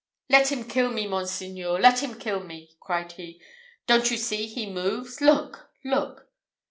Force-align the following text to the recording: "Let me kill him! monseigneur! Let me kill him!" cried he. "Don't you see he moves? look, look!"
"Let 0.31 0.49
me 0.49 0.63
kill 0.63 0.97
him! 0.97 1.11
monseigneur! 1.11 1.79
Let 1.79 2.01
me 2.01 2.15
kill 2.19 2.41
him!" 2.47 2.67
cried 2.79 3.11
he. 3.11 3.39
"Don't 3.85 4.09
you 4.09 4.17
see 4.17 4.47
he 4.47 4.65
moves? 4.65 5.21
look, 5.21 5.69
look!" 5.85 6.27